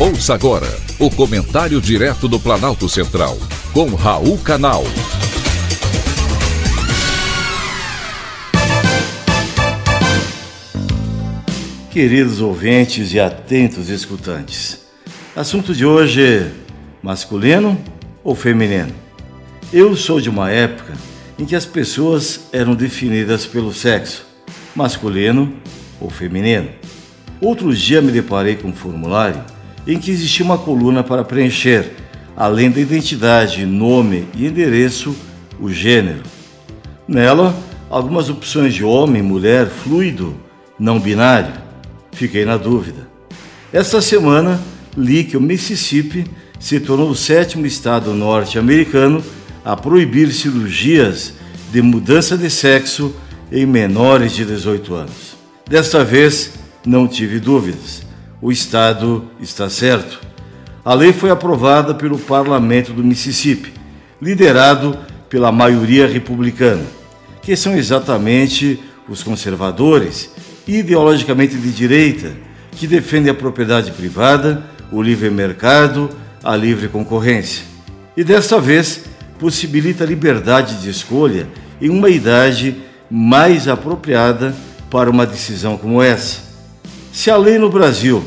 [0.00, 0.68] Ouça agora
[1.00, 3.36] o comentário direto do Planalto Central,
[3.72, 4.84] com Raul Canal.
[11.90, 14.86] Queridos ouvintes e atentos escutantes,
[15.34, 16.48] assunto de hoje:
[17.02, 17.76] masculino
[18.22, 18.94] ou feminino?
[19.72, 20.92] Eu sou de uma época
[21.36, 24.24] em que as pessoas eram definidas pelo sexo,
[24.76, 25.52] masculino
[26.00, 26.68] ou feminino.
[27.40, 29.57] Outro dia me deparei com um formulário
[29.88, 31.92] em que existia uma coluna para preencher,
[32.36, 35.16] além da identidade, nome e endereço,
[35.58, 36.22] o gênero.
[37.08, 40.36] Nela, algumas opções de homem, mulher, fluido,
[40.78, 41.54] não binário.
[42.12, 43.08] Fiquei na dúvida.
[43.72, 44.60] Esta semana,
[44.94, 46.26] li que o Mississippi
[46.60, 49.24] se tornou o sétimo estado norte-americano
[49.64, 51.32] a proibir cirurgias
[51.72, 53.14] de mudança de sexo
[53.50, 55.36] em menores de 18 anos.
[55.66, 56.52] Desta vez,
[56.84, 58.07] não tive dúvidas
[58.40, 60.20] o Estado está certo.
[60.84, 63.72] A lei foi aprovada pelo Parlamento do Mississippi,
[64.20, 66.84] liderado pela maioria republicana,
[67.42, 70.30] que são exatamente os conservadores,
[70.66, 72.32] ideologicamente de direita,
[72.72, 76.08] que defendem a propriedade privada, o livre mercado,
[76.42, 77.64] a livre concorrência.
[78.16, 79.04] E desta vez
[79.38, 81.48] possibilita a liberdade de escolha
[81.80, 82.76] em uma idade
[83.10, 84.54] mais apropriada
[84.90, 86.47] para uma decisão como essa.
[87.18, 88.24] Se a lei no Brasil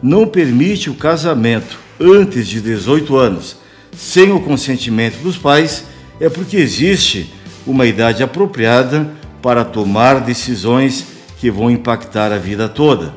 [0.00, 3.56] não permite o casamento antes de 18 anos
[3.96, 5.82] sem o consentimento dos pais,
[6.20, 7.34] é porque existe
[7.66, 9.10] uma idade apropriada
[9.42, 11.04] para tomar decisões
[11.40, 13.12] que vão impactar a vida toda.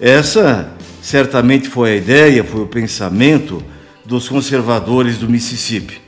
[0.00, 0.68] Essa
[1.00, 3.62] certamente foi a ideia, foi o pensamento
[4.04, 6.00] dos conservadores do Mississippi.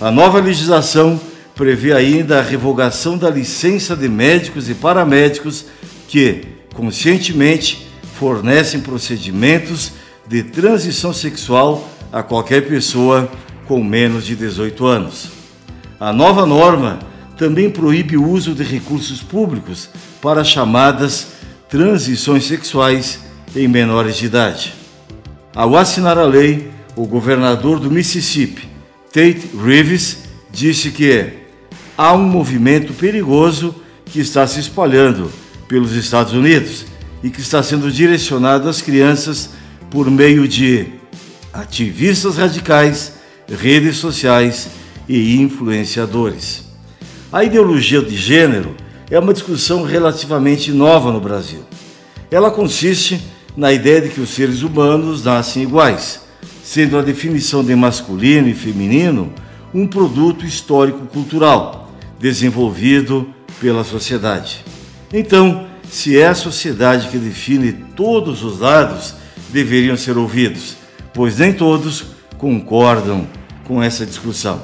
[0.00, 1.20] A nova legislação
[1.54, 5.66] prevê ainda a revogação da licença de médicos e paramédicos
[6.08, 9.92] que, conscientemente, fornecem procedimentos
[10.26, 13.30] de transição sexual a qualquer pessoa
[13.66, 15.30] com menos de 18 anos.
[15.98, 16.98] A nova norma
[17.36, 19.88] também proíbe o uso de recursos públicos
[20.20, 21.28] para chamadas
[21.68, 23.20] transições sexuais
[23.56, 24.74] em menores de idade.
[25.54, 28.68] Ao assinar a lei, o governador do Mississippi,
[29.12, 31.32] Tate Reeves, disse que
[31.96, 33.74] há um movimento perigoso
[34.04, 35.30] que está se espalhando
[35.72, 36.84] pelos Estados Unidos
[37.24, 39.48] e que está sendo direcionado às crianças
[39.90, 40.84] por meio de
[41.50, 43.14] ativistas radicais,
[43.48, 44.68] redes sociais
[45.08, 46.64] e influenciadores.
[47.32, 48.76] A ideologia de gênero
[49.10, 51.64] é uma discussão relativamente nova no Brasil.
[52.30, 53.22] Ela consiste
[53.56, 56.20] na ideia de que os seres humanos nascem iguais,
[56.62, 59.32] sendo a definição de masculino e feminino
[59.72, 61.90] um produto histórico-cultural
[62.20, 63.26] desenvolvido
[63.58, 64.71] pela sociedade.
[65.12, 69.14] Então, se é a sociedade que define todos os lados,
[69.50, 70.76] deveriam ser ouvidos,
[71.12, 72.06] pois nem todos
[72.38, 73.28] concordam
[73.64, 74.62] com essa discussão.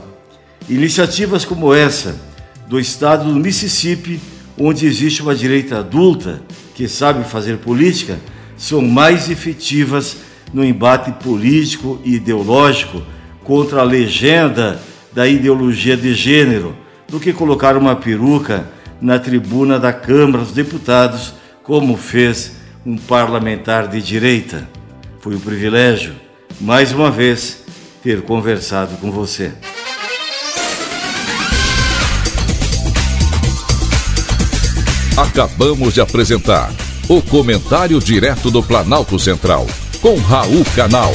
[0.68, 2.18] Iniciativas como essa,
[2.66, 4.18] do estado do Mississippi,
[4.58, 6.42] onde existe uma direita adulta
[6.74, 8.18] que sabe fazer política,
[8.56, 10.16] são mais efetivas
[10.52, 13.02] no embate político e ideológico
[13.44, 14.80] contra a legenda
[15.12, 16.74] da ideologia de gênero
[17.06, 18.68] do que colocar uma peruca
[19.00, 22.52] na tribuna da Câmara dos Deputados, como fez
[22.84, 24.68] um parlamentar de direita.
[25.20, 26.14] Foi um privilégio,
[26.60, 27.64] mais uma vez,
[28.02, 29.52] ter conversado com você.
[35.16, 36.72] Acabamos de apresentar
[37.08, 39.66] o Comentário Direto do Planalto Central,
[40.00, 41.12] com Raul Canal.